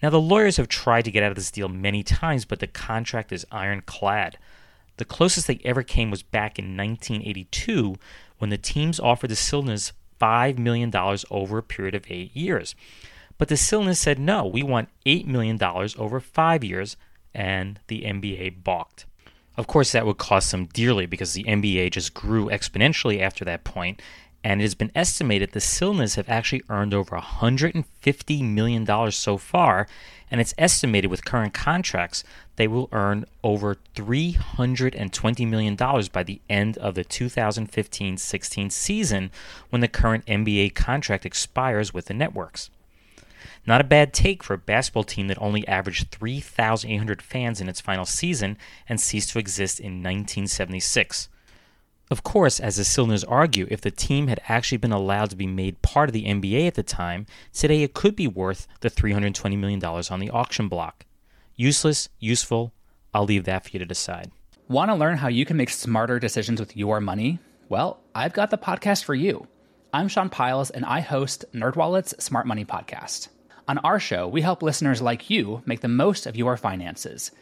Now 0.01 0.09
the 0.09 0.21
lawyers 0.21 0.55
have 0.55 0.69
tried 0.69 1.03
to 1.03 1.11
get 1.11 1.21
out 1.21 1.31
of 1.31 1.35
this 1.35 1.51
deal 1.51 1.67
many 1.67 2.01
times, 2.01 2.45
but 2.45 2.61
the 2.61 2.65
contract 2.67 3.33
is 3.33 3.45
ironclad. 3.51 4.37
The 4.97 5.05
closest 5.05 5.47
they 5.47 5.61
ever 5.63 5.83
came 5.83 6.11
was 6.11 6.23
back 6.23 6.59
in 6.59 6.75
1982 6.75 7.95
when 8.39 8.49
the 8.49 8.57
teams 8.57 8.99
offered 8.99 9.29
the 9.29 9.35
Silnas 9.35 9.93
$5 10.19 10.57
million 10.57 10.91
over 11.29 11.57
a 11.57 11.63
period 11.63 11.95
of 11.95 12.05
eight 12.09 12.35
years. 12.35 12.75
But 13.37 13.49
the 13.49 13.55
Silnas 13.55 13.97
said, 13.97 14.19
no, 14.19 14.45
we 14.45 14.63
want 14.63 14.89
$8 15.05 15.27
million 15.27 15.61
over 15.61 16.19
five 16.19 16.63
years, 16.63 16.97
and 17.33 17.79
the 17.87 18.01
NBA 18.01 18.63
balked. 18.63 19.05
Of 19.55 19.67
course, 19.67 19.91
that 19.91 20.05
would 20.05 20.17
cost 20.17 20.51
them 20.51 20.65
dearly 20.65 21.05
because 21.05 21.33
the 21.33 21.43
NBA 21.43 21.91
just 21.91 22.13
grew 22.13 22.47
exponentially 22.47 23.21
after 23.21 23.45
that 23.45 23.63
point, 23.63 24.01
and 24.43 24.61
it 24.61 24.63
has 24.63 24.75
been 24.75 24.91
estimated 24.95 25.51
the 25.51 25.59
Silnas 25.59 26.15
have 26.15 26.29
actually 26.29 26.63
earned 26.69 26.93
over 26.93 27.17
$150 27.17 28.41
million 28.41 29.11
so 29.11 29.37
far, 29.37 29.87
and 30.29 30.41
it's 30.41 30.53
estimated 30.57 31.09
with 31.09 31.25
current 31.25 31.53
contracts 31.53 32.23
they 32.57 32.67
will 32.67 32.89
earn 32.91 33.25
over 33.43 33.77
$320 33.95 35.47
million 35.47 35.75
by 35.75 36.23
the 36.23 36.41
end 36.49 36.77
of 36.79 36.95
the 36.95 37.03
2015 37.03 38.17
16 38.17 38.69
season 38.69 39.31
when 39.69 39.81
the 39.81 39.87
current 39.87 40.25
NBA 40.25 40.75
contract 40.75 41.25
expires 41.25 41.93
with 41.93 42.05
the 42.05 42.13
networks. 42.13 42.69
Not 43.65 43.81
a 43.81 43.85
bad 43.85 44.13
take 44.13 44.43
for 44.43 44.53
a 44.53 44.57
basketball 44.57 45.03
team 45.03 45.27
that 45.27 45.41
only 45.41 45.67
averaged 45.67 46.11
3,800 46.11 47.21
fans 47.21 47.61
in 47.61 47.69
its 47.69 47.81
final 47.81 48.05
season 48.05 48.57
and 48.87 48.99
ceased 48.99 49.29
to 49.31 49.39
exist 49.39 49.79
in 49.79 50.01
1976. 50.03 51.29
Of 52.09 52.23
course, 52.23 52.61
as 52.61 52.77
the 52.77 52.83
Silnas 52.83 53.25
argue, 53.27 53.67
if 53.69 53.81
the 53.81 53.91
team 53.91 54.27
had 54.27 54.39
actually 54.47 54.77
been 54.77 54.93
allowed 54.93 55.29
to 55.31 55.35
be 55.35 55.45
made 55.45 55.81
part 55.81 56.07
of 56.07 56.13
the 56.13 56.23
NBA 56.23 56.65
at 56.65 56.75
the 56.75 56.83
time, 56.83 57.25
today 57.51 57.83
it 57.83 57.93
could 57.93 58.15
be 58.15 58.27
worth 58.27 58.65
the 58.79 58.89
$320 58.89 59.57
million 59.57 59.83
on 59.83 60.19
the 60.19 60.29
auction 60.29 60.69
block. 60.69 61.05
Useless, 61.57 62.07
useful, 62.19 62.71
I'll 63.13 63.25
leave 63.25 63.43
that 63.43 63.65
for 63.65 63.71
you 63.71 63.79
to 63.79 63.85
decide. 63.85 64.31
Want 64.69 64.89
to 64.89 64.95
learn 64.95 65.17
how 65.17 65.27
you 65.27 65.45
can 65.45 65.57
make 65.57 65.69
smarter 65.69 66.17
decisions 66.17 66.61
with 66.61 66.77
your 66.77 67.01
money? 67.01 67.39
Well, 67.67 67.99
I've 68.15 68.33
got 68.33 68.51
the 68.51 68.57
podcast 68.57 69.03
for 69.03 69.15
you. 69.15 69.45
I'm 69.91 70.07
Sean 70.07 70.29
Pyles, 70.29 70.69
and 70.69 70.85
I 70.85 71.01
host 71.01 71.43
NerdWallet's 71.53 72.23
Smart 72.23 72.47
Money 72.47 72.63
Podcast. 72.63 73.27
On 73.67 73.79
our 73.79 73.99
show, 73.99 74.29
we 74.29 74.41
help 74.41 74.61
listeners 74.63 75.01
like 75.01 75.29
you 75.29 75.61
make 75.65 75.81
the 75.81 75.89
most 75.89 76.25
of 76.25 76.37
your 76.37 76.55
finances– 76.55 77.31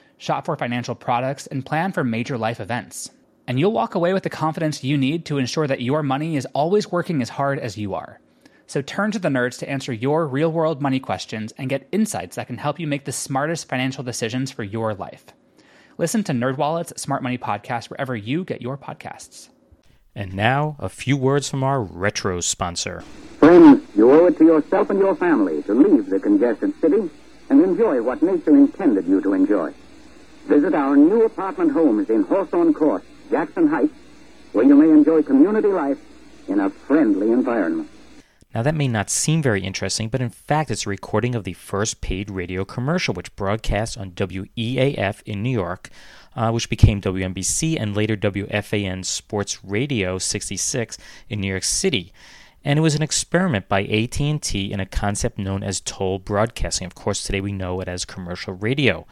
shop 0.21 0.45
for 0.45 0.55
financial 0.55 0.93
products, 0.93 1.47
and 1.47 1.65
plan 1.65 1.91
for 1.91 2.03
major 2.03 2.37
life 2.37 2.59
events. 2.59 3.09
And 3.47 3.59
you'll 3.59 3.71
walk 3.71 3.95
away 3.95 4.13
with 4.13 4.21
the 4.21 4.29
confidence 4.29 4.83
you 4.83 4.95
need 4.95 5.25
to 5.25 5.39
ensure 5.39 5.65
that 5.65 5.81
your 5.81 6.03
money 6.03 6.35
is 6.35 6.45
always 6.53 6.91
working 6.91 7.23
as 7.23 7.29
hard 7.29 7.57
as 7.57 7.75
you 7.75 7.95
are. 7.95 8.19
So 8.67 8.83
turn 8.83 9.09
to 9.11 9.19
the 9.19 9.29
nerds 9.29 9.57
to 9.59 9.69
answer 9.69 9.91
your 9.91 10.27
real 10.27 10.51
world 10.51 10.79
money 10.79 10.99
questions 10.99 11.53
and 11.57 11.71
get 11.71 11.89
insights 11.91 12.35
that 12.35 12.45
can 12.45 12.59
help 12.59 12.79
you 12.79 12.85
make 12.85 13.05
the 13.05 13.11
smartest 13.11 13.67
financial 13.67 14.03
decisions 14.03 14.51
for 14.51 14.63
your 14.63 14.93
life. 14.93 15.25
Listen 15.97 16.23
to 16.25 16.33
NerdWallet's 16.33 17.01
Smart 17.01 17.23
Money 17.23 17.39
Podcast 17.39 17.89
wherever 17.89 18.15
you 18.15 18.43
get 18.43 18.61
your 18.61 18.77
podcasts. 18.77 19.49
And 20.13 20.35
now, 20.35 20.75
a 20.77 20.87
few 20.87 21.17
words 21.17 21.49
from 21.49 21.63
our 21.63 21.81
retro 21.81 22.41
sponsor. 22.41 23.01
Friends, 23.39 23.83
you 23.95 24.11
owe 24.11 24.27
it 24.27 24.37
to 24.37 24.45
yourself 24.45 24.91
and 24.91 24.99
your 24.99 25.15
family 25.15 25.63
to 25.63 25.73
leave 25.73 26.05
the 26.05 26.19
congested 26.19 26.79
city 26.79 27.09
and 27.49 27.61
enjoy 27.61 28.03
what 28.03 28.21
nature 28.21 28.55
intended 28.55 29.07
you 29.07 29.19
to 29.21 29.33
enjoy. 29.33 29.73
Visit 30.45 30.73
our 30.73 30.95
new 30.97 31.23
apartment 31.25 31.71
homes 31.71 32.09
in 32.09 32.23
Hawthorne 32.23 32.73
Court, 32.73 33.03
Jackson 33.29 33.67
Heights, 33.67 33.93
where 34.51 34.65
you 34.65 34.75
may 34.75 34.89
enjoy 34.89 35.23
community 35.23 35.69
life 35.69 35.97
in 36.47 36.59
a 36.59 36.69
friendly 36.69 37.31
environment. 37.31 37.89
Now, 38.53 38.63
that 38.63 38.75
may 38.75 38.89
not 38.89 39.09
seem 39.09 39.41
very 39.41 39.63
interesting, 39.63 40.09
but 40.09 40.19
in 40.19 40.29
fact, 40.29 40.71
it's 40.71 40.85
a 40.85 40.89
recording 40.89 41.35
of 41.35 41.45
the 41.45 41.53
first 41.53 42.01
paid 42.01 42.29
radio 42.29 42.65
commercial, 42.65 43.13
which 43.13 43.33
broadcast 43.37 43.97
on 43.97 44.11
WEAF 44.11 45.21
in 45.25 45.41
New 45.41 45.49
York, 45.51 45.89
uh, 46.35 46.51
which 46.51 46.69
became 46.69 46.99
WNBC 46.99 47.79
and 47.79 47.95
later 47.95 48.17
WFAN 48.17 49.05
Sports 49.05 49.63
Radio 49.63 50.17
66 50.17 50.97
in 51.29 51.39
New 51.39 51.47
York 51.47 51.63
City. 51.63 52.11
And 52.63 52.77
it 52.77 52.81
was 52.81 52.93
an 52.93 53.01
experiment 53.01 53.69
by 53.69 53.83
AT&T 53.83 54.71
in 54.71 54.79
a 54.81 54.85
concept 54.85 55.39
known 55.39 55.63
as 55.63 55.79
toll 55.79 56.19
broadcasting. 56.19 56.85
Of 56.85 56.93
course, 56.93 57.23
today 57.23 57.39
we 57.39 57.53
know 57.53 57.79
it 57.79 57.87
as 57.87 58.03
commercial 58.03 58.53
radio. 58.53 59.07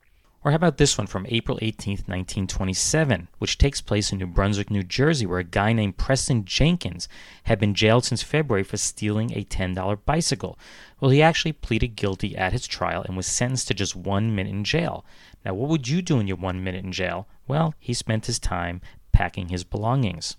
Or 0.48 0.52
how 0.52 0.56
about 0.56 0.78
this 0.78 0.98
one 0.98 1.08
from 1.08 1.26
April 1.28 1.60
18, 1.62 1.96
1927, 2.06 3.28
which 3.38 3.58
takes 3.58 3.82
place 3.82 4.14
in 4.14 4.20
New 4.20 4.28
Brunswick, 4.28 4.72
New 4.72 4.82
Jersey, 4.82 5.26
where 5.26 5.40
a 5.40 5.44
guy 5.44 5.74
named 5.74 5.98
Preston 5.98 6.46
Jenkins 6.46 7.10
had 7.44 7.60
been 7.60 7.74
jailed 7.74 8.06
since 8.06 8.24
February 8.24 8.64
for 8.64 8.78
stealing 8.78 9.34
a 9.34 9.44
$10 9.44 10.00
bicycle. 10.06 10.58
Well, 11.02 11.12
he 11.12 11.22
actually 11.22 11.52
pleaded 11.52 11.98
guilty 11.98 12.38
at 12.38 12.54
his 12.54 12.66
trial 12.66 13.04
and 13.06 13.18
was 13.18 13.28
sentenced 13.28 13.68
to 13.68 13.74
just 13.74 13.94
one 13.94 14.34
minute 14.34 14.52
in 14.52 14.64
jail. 14.64 15.04
Now, 15.44 15.54
what 15.54 15.68
would 15.68 15.90
you 15.90 16.02
do 16.02 16.18
in 16.18 16.28
your 16.28 16.38
one 16.38 16.64
minute 16.64 16.86
in 16.86 16.94
jail? 16.94 17.28
Well, 17.46 17.74
he 17.78 17.94
spent 17.94 18.28
his 18.28 18.40
time 18.40 18.80
packing 19.12 19.50
his 19.50 19.66
belongings. 19.66 20.38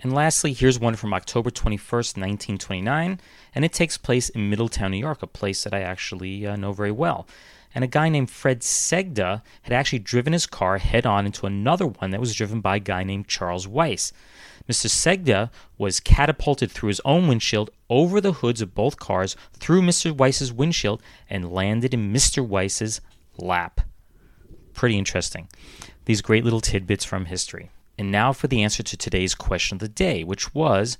And 0.00 0.14
lastly, 0.14 0.52
here's 0.52 0.78
one 0.78 0.94
from 0.94 1.12
October 1.12 1.50
21st, 1.50 2.16
1929, 2.16 3.20
and 3.56 3.64
it 3.64 3.72
takes 3.72 3.98
place 3.98 4.28
in 4.28 4.48
Middletown, 4.48 4.92
New 4.92 4.98
York, 4.98 5.24
a 5.24 5.26
place 5.26 5.64
that 5.64 5.74
I 5.74 5.80
actually 5.80 6.46
uh, 6.46 6.54
know 6.54 6.72
very 6.72 6.92
well 6.92 7.26
and 7.74 7.84
a 7.84 7.88
guy 7.88 8.08
named 8.08 8.30
Fred 8.30 8.60
Segda 8.60 9.42
had 9.62 9.72
actually 9.72 10.00
driven 10.00 10.32
his 10.32 10.46
car 10.46 10.78
head 10.78 11.06
on 11.06 11.26
into 11.26 11.46
another 11.46 11.86
one 11.86 12.10
that 12.10 12.20
was 12.20 12.34
driven 12.34 12.60
by 12.60 12.76
a 12.76 12.80
guy 12.80 13.04
named 13.04 13.28
Charles 13.28 13.68
Weiss. 13.68 14.12
Mr. 14.68 14.88
Segda 14.88 15.50
was 15.78 16.00
catapulted 16.00 16.70
through 16.70 16.88
his 16.88 17.00
own 17.04 17.26
windshield 17.26 17.70
over 17.88 18.20
the 18.20 18.34
hoods 18.34 18.60
of 18.60 18.74
both 18.74 18.98
cars 18.98 19.36
through 19.52 19.82
Mr. 19.82 20.12
Weiss's 20.12 20.52
windshield 20.52 21.02
and 21.28 21.52
landed 21.52 21.94
in 21.94 22.12
Mr. 22.12 22.46
Weiss's 22.46 23.00
lap. 23.36 23.80
Pretty 24.74 24.96
interesting. 24.96 25.48
These 26.04 26.22
great 26.22 26.44
little 26.44 26.60
tidbits 26.60 27.04
from 27.04 27.26
history. 27.26 27.70
And 27.98 28.10
now 28.10 28.32
for 28.32 28.46
the 28.46 28.62
answer 28.62 28.82
to 28.82 28.96
today's 28.96 29.34
question 29.34 29.76
of 29.76 29.80
the 29.80 29.88
day, 29.88 30.24
which 30.24 30.54
was 30.54 30.96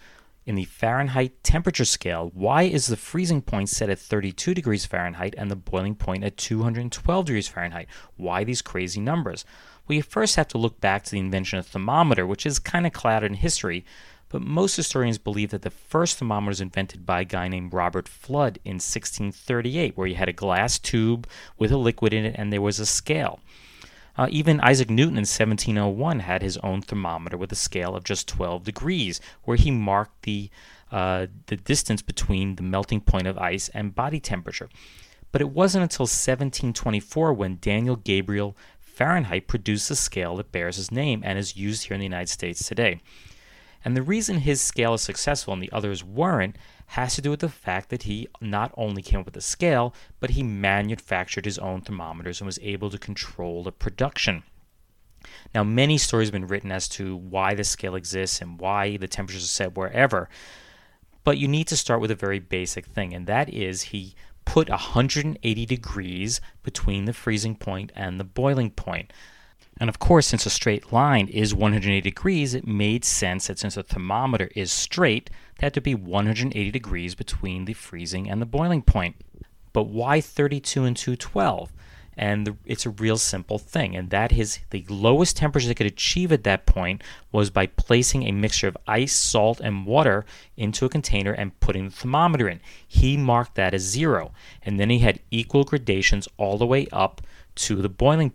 in 0.47 0.55
the 0.55 0.65
Fahrenheit 0.65 1.43
temperature 1.45 1.85
scale, 1.85 2.31
why 2.35 2.63
is 2.63 2.87
the 2.87 2.97
freezing 2.97 3.43
point 3.43 3.69
set 3.69 3.91
at 3.91 3.99
32 3.99 4.55
degrees 4.55 4.87
Fahrenheit 4.87 5.35
and 5.37 5.51
the 5.51 5.57
boiling 5.57 5.95
point 5.95 6.25
at 6.25 6.37
212 6.37 7.27
degrees 7.27 7.49
Fahrenheit? 7.49 7.89
Why 8.17 8.45
these 8.45 8.63
crazy 8.63 9.01
numbers? 9.01 9.45
Well, 9.87 9.97
you 9.97 10.03
first 10.03 10.37
have 10.37 10.49
to 10.49 10.59
look 10.59 10.81
back 10.81 11.05
to 11.05 11.11
the 11.11 11.19
invention 11.19 11.59
of 11.59 11.67
the 11.67 11.73
thermometer, 11.73 12.27
which 12.27 12.47
is 12.47 12.59
kind 12.59 12.87
of 12.87 12.93
clouded 12.93 13.31
in 13.31 13.37
history, 13.37 13.85
but 14.29 14.41
most 14.41 14.77
historians 14.77 15.19
believe 15.19 15.51
that 15.51 15.63
the 15.63 15.71
first 15.71 16.17
thermometer 16.17 16.51
was 16.51 16.61
invented 16.61 17.05
by 17.05 17.21
a 17.21 17.25
guy 17.25 17.49
named 17.49 17.75
Robert 17.75 18.07
Fludd 18.07 18.59
in 18.65 18.77
1638, 18.77 19.97
where 19.97 20.07
you 20.07 20.15
had 20.15 20.29
a 20.29 20.33
glass 20.33 20.79
tube 20.79 21.27
with 21.59 21.73
a 21.73 21.77
liquid 21.77 22.13
in 22.13 22.25
it 22.25 22.37
and 22.39 22.53
there 22.53 22.63
was 22.63 22.79
a 22.79 22.87
scale. 22.87 23.41
Uh, 24.17 24.27
even 24.31 24.61
Isaac 24.61 24.91
Newton 24.91 25.15
in 25.17 25.23
1701 25.23 26.21
had 26.21 26.43
his 26.43 26.57
own 26.59 26.83
thermometer 26.83 27.37
with 27.37 27.53
a 27.53 27.57
scale 27.57 27.95
of 27.95 28.05
just 28.05 28.29
12 28.29 28.65
degrees, 28.65 29.21
where 29.45 29.57
he 29.57 29.71
marked 29.71 30.23
the 30.23 30.51
uh, 30.91 31.27
the 31.47 31.57
distance 31.57 32.03
between 32.03 32.57
the 32.57 32.63
melting 32.63 33.01
point 33.01 33.29
of 33.29 33.39
ice 33.39 33.69
and 33.69 33.95
body 33.95 34.19
temperature. 34.19 34.69
But 35.31 35.41
it 35.41 35.51
wasn't 35.51 35.85
until 35.85 36.05
1724 36.05 37.33
when 37.33 37.59
Daniel 37.61 37.95
Gabriel 37.95 38.57
Fahrenheit 38.81 39.47
produced 39.47 39.91
a 39.91 39.97
scale 39.97 40.37
that 40.37 40.53
bears 40.53 40.77
his 40.77 40.91
name 40.91 41.23
and 41.25 41.39
is 41.39 41.57
used 41.57 41.85
here 41.85 41.95
in 41.95 42.01
the 42.01 42.07
United 42.07 42.29
States 42.29 42.67
today. 42.67 43.01
And 43.85 43.97
the 43.97 44.03
reason 44.03 44.39
his 44.39 44.61
scale 44.61 44.95
is 44.95 45.03
successful 45.03 45.55
and 45.55 45.63
the 45.63 45.73
others 45.73 46.05
weren't 46.05 46.57
has 46.87 47.15
to 47.15 47.23
do 47.23 47.31
with 47.31 47.41
the 47.41 47.49
fact 47.49 47.89
that 47.91 48.03
he 48.03 48.29
not 48.41 48.73
only 48.77 49.01
came 49.01 49.21
up 49.21 49.27
with 49.27 49.37
a 49.37 49.41
scale, 49.41 49.95
but 50.19 50.31
he 50.31 50.43
manufactured 50.43 51.45
his 51.45 51.59
own 51.59 51.81
thermometers 51.81 52.41
and 52.41 52.47
was 52.47 52.59
able 52.63 52.91
to 52.91 52.99
control 52.99 53.63
the 53.63 53.73
production. 53.73 54.43
Now, 55.55 55.63
many 55.63 55.99
stories 55.99 56.29
have 56.29 56.33
been 56.33 56.47
written 56.47 56.73
as 56.73 56.89
to 56.91 57.17
why 57.17 57.55
the 57.55 57.65
scale 57.65 57.95
exists 57.95 58.41
and 58.41 58.59
why 58.59 58.97
the 58.97 59.09
temperatures 59.09 59.45
are 59.45 59.49
set 59.49 59.77
wherever, 59.77 60.29
but 61.25 61.39
you 61.39 61.47
need 61.47 61.69
to 61.69 61.77
start 61.77 62.01
with 62.01 62.11
a 62.11 62.17
very 62.17 62.39
basic 62.39 62.87
thing, 62.87 63.15
and 63.15 63.27
that 63.27 63.53
is 63.53 63.83
he 63.83 64.15
put 64.45 64.69
180 64.69 65.67
degrees 65.67 66.41
between 66.63 67.05
the 67.05 67.13
freezing 67.13 67.55
point 67.55 67.93
and 67.95 68.19
the 68.19 68.25
boiling 68.25 68.71
point. 68.71 69.13
And 69.81 69.89
of 69.89 69.99
course, 69.99 70.27
since 70.27 70.45
a 70.45 70.51
straight 70.51 70.93
line 70.93 71.27
is 71.29 71.55
180 71.55 72.03
degrees, 72.03 72.53
it 72.53 72.67
made 72.67 73.03
sense 73.03 73.47
that 73.47 73.59
since 73.59 73.77
the 73.77 73.83
thermometer 73.83 74.51
is 74.55 74.71
straight, 74.71 75.31
there 75.59 75.67
had 75.67 75.75
to 75.75 75.81
be 75.81 75.95
180 75.95 76.71
degrees 76.71 77.15
between 77.15 77.65
the 77.65 77.73
freezing 77.73 78.31
and 78.31 78.43
the 78.43 78.47
boiling 78.47 78.83
point. 78.83 79.17
But 79.73 79.85
why 79.85 80.21
32 80.21 80.85
and 80.85 80.95
212? 80.95 81.73
And 82.15 82.47
the, 82.47 82.57
it's 82.67 82.85
a 82.85 82.91
real 82.91 83.17
simple 83.17 83.59
thing, 83.59 83.97
and 83.97 84.11
that 84.11 84.31
is 84.31 84.59
the 84.69 84.85
lowest 84.91 85.39
temperature 85.39 85.69
they 85.69 85.75
could 85.75 85.87
achieve 85.87 86.33
at 86.33 86.45
that 86.45 86.67
point 86.67 87.03
was 87.33 87.49
by 87.49 87.67
placing 87.67 88.25
a 88.25 88.33
mixture 88.33 88.69
of 88.69 88.77
ice, 88.87 89.15
salt, 89.15 89.61
and 89.61 89.87
water 89.87 90.27
into 90.55 90.85
a 90.85 90.91
container 90.91 91.33
and 91.33 91.59
putting 91.61 91.87
the 91.87 91.95
thermometer 91.95 92.47
in. 92.47 92.61
He 92.87 93.17
marked 93.17 93.55
that 93.55 93.73
as 93.73 93.83
zero, 93.83 94.33
and 94.63 94.79
then 94.79 94.91
he 94.91 94.99
had 94.99 95.21
equal 95.31 95.65
gradations 95.65 96.29
all 96.37 96.59
the 96.59 96.67
way 96.67 96.89
up 96.93 97.23
to 97.67 97.77
the 97.77 97.89
boiling. 97.89 98.33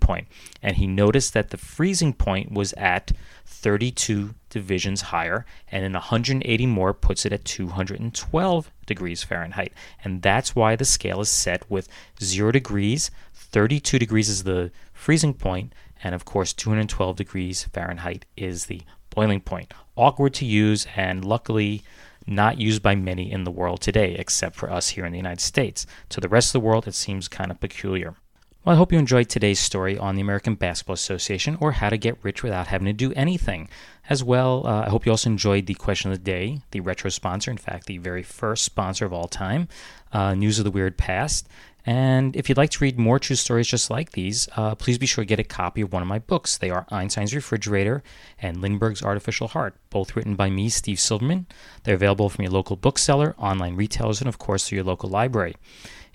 And 0.61 0.77
he 0.77 0.87
noticed 0.87 1.33
that 1.33 1.49
the 1.49 1.57
freezing 1.57 2.13
point 2.13 2.51
was 2.51 2.73
at 2.73 3.11
32 3.45 4.35
divisions 4.49 5.01
higher, 5.01 5.45
and 5.71 5.83
then 5.83 5.93
180 5.93 6.65
more 6.65 6.93
puts 6.93 7.25
it 7.25 7.33
at 7.33 7.45
212 7.45 8.71
degrees 8.85 9.23
Fahrenheit. 9.23 9.73
And 10.03 10.21
that's 10.21 10.55
why 10.55 10.75
the 10.75 10.85
scale 10.85 11.21
is 11.21 11.29
set 11.29 11.69
with 11.69 11.87
0 12.21 12.51
degrees, 12.51 13.11
32 13.33 13.99
degrees 13.99 14.29
is 14.29 14.43
the 14.43 14.71
freezing 14.93 15.33
point, 15.33 15.73
and 16.03 16.13
of 16.13 16.25
course, 16.25 16.53
212 16.53 17.15
degrees 17.15 17.63
Fahrenheit 17.63 18.25
is 18.35 18.65
the 18.65 18.81
boiling 19.09 19.41
point. 19.41 19.73
Awkward 19.95 20.33
to 20.35 20.45
use, 20.45 20.85
and 20.95 21.23
luckily, 21.23 21.81
not 22.27 22.59
used 22.59 22.81
by 22.81 22.95
many 22.95 23.31
in 23.31 23.43
the 23.43 23.51
world 23.51 23.81
today, 23.81 24.15
except 24.15 24.55
for 24.55 24.71
us 24.71 24.89
here 24.89 25.05
in 25.05 25.11
the 25.11 25.17
United 25.17 25.41
States. 25.41 25.85
To 26.09 26.19
the 26.19 26.29
rest 26.29 26.49
of 26.49 26.61
the 26.61 26.67
world, 26.67 26.87
it 26.87 26.95
seems 26.95 27.27
kind 27.27 27.49
of 27.49 27.59
peculiar. 27.59 28.15
Well, 28.65 28.73
I 28.73 28.77
hope 28.77 28.91
you 28.91 28.97
enjoyed 28.97 29.29
today's 29.29 29.59
story 29.59 29.95
on 29.95 30.15
the 30.15 30.21
American 30.21 30.55
Basketball 30.55 30.95
Association 30.95 31.55
or 31.61 31.73
how 31.73 31.89
to 31.89 31.99
get 31.99 32.17
rich 32.23 32.41
without 32.41 32.65
having 32.65 32.87
to 32.87 32.93
do 32.93 33.13
anything. 33.13 33.69
As 34.09 34.23
well, 34.23 34.65
uh, 34.65 34.85
I 34.87 34.89
hope 34.89 35.05
you 35.05 35.11
also 35.11 35.29
enjoyed 35.29 35.67
the 35.67 35.75
question 35.75 36.11
of 36.11 36.17
the 36.17 36.23
day, 36.23 36.61
the 36.71 36.79
retro 36.79 37.11
sponsor, 37.11 37.51
in 37.51 37.57
fact, 37.57 37.85
the 37.85 37.99
very 37.99 38.23
first 38.23 38.65
sponsor 38.65 39.05
of 39.05 39.13
all 39.13 39.27
time, 39.27 39.67
uh, 40.13 40.33
News 40.33 40.57
of 40.57 40.65
the 40.65 40.71
Weird 40.71 40.97
Past. 40.97 41.47
And 41.85 42.35
if 42.35 42.49
you'd 42.49 42.57
like 42.57 42.71
to 42.71 42.83
read 42.83 42.97
more 42.97 43.19
true 43.19 43.35
stories 43.35 43.67
just 43.67 43.91
like 43.91 44.13
these, 44.13 44.49
uh, 44.55 44.73
please 44.73 44.97
be 44.97 45.05
sure 45.05 45.23
to 45.23 45.27
get 45.27 45.39
a 45.39 45.43
copy 45.43 45.81
of 45.81 45.93
one 45.93 46.01
of 46.01 46.07
my 46.07 46.17
books. 46.17 46.57
They 46.57 46.71
are 46.71 46.87
Einstein's 46.89 47.35
Refrigerator 47.35 48.01
and 48.41 48.61
Lindbergh's 48.61 49.03
Artificial 49.03 49.49
Heart, 49.49 49.75
both 49.91 50.15
written 50.15 50.33
by 50.33 50.49
me, 50.49 50.69
Steve 50.69 50.99
Silverman. 50.99 51.45
They're 51.83 51.93
available 51.93 52.29
from 52.29 52.45
your 52.45 52.51
local 52.51 52.77
bookseller, 52.77 53.35
online 53.37 53.75
retailers, 53.75 54.21
and 54.21 54.27
of 54.27 54.39
course 54.39 54.67
through 54.67 54.77
your 54.77 54.85
local 54.85 55.09
library. 55.09 55.55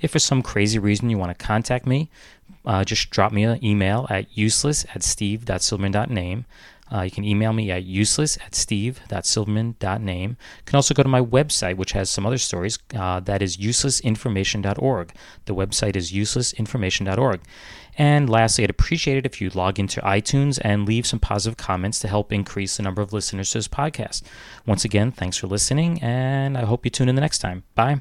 If 0.01 0.13
for 0.13 0.19
some 0.19 0.43
crazy 0.43 0.79
reason 0.79 1.11
you 1.11 1.19
want 1.19 1.37
to 1.37 1.45
contact 1.45 1.87
me, 1.87 2.11
uh, 2.65 2.85
just 2.85 3.11
drop 3.11 3.33
me 3.33 3.45
an 3.45 3.65
email 3.65 4.07
at 4.11 4.37
useless 4.37 4.85
at 4.95 5.03
steve.silverman.name. 5.03 6.45
Uh, 6.93 7.03
you 7.03 7.11
can 7.11 7.25
email 7.25 7.53
me 7.53 7.71
at 7.71 7.85
useless 7.85 8.37
at 8.45 8.55
steve.silverman.name. 8.55 10.31
You 10.31 10.65
can 10.65 10.77
also 10.77 10.93
go 10.93 11.03
to 11.03 11.09
my 11.09 11.21
website, 11.21 11.77
which 11.77 11.93
has 11.93 12.11
some 12.11 12.27
other 12.27 12.39
stories. 12.39 12.79
Uh, 12.95 13.21
that 13.21 13.43
is 13.43 13.57
uselessinformation.org. 13.59 15.13
The 15.45 15.55
website 15.55 15.95
is 15.95 16.11
uselessinformation.org. 16.11 17.41
And 17.97 18.29
lastly, 18.29 18.65
I'd 18.65 18.71
appreciate 18.71 19.19
it 19.19 19.27
if 19.27 19.41
you 19.41 19.51
log 19.51 19.79
into 19.79 20.01
iTunes 20.01 20.59
and 20.63 20.87
leave 20.87 21.07
some 21.07 21.21
positive 21.21 21.57
comments 21.57 22.01
to 22.01 22.09
help 22.09 22.33
increase 22.33 22.77
the 22.77 22.83
number 22.83 23.03
of 23.03 23.13
listeners 23.13 23.51
to 23.53 23.59
this 23.59 23.69
podcast. 23.69 24.23
Once 24.67 24.85
again, 24.85 25.13
thanks 25.13 25.37
for 25.37 25.47
listening, 25.47 26.03
and 26.03 26.57
I 26.57 26.65
hope 26.65 26.85
you 26.85 26.91
tune 26.91 27.09
in 27.09 27.15
the 27.15 27.21
next 27.21 27.39
time. 27.39 27.65
Bye. 27.75 28.01